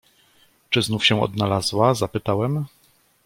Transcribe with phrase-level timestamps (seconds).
[0.69, 2.65] "„Czy znów się odnalazła?“ zapytałem."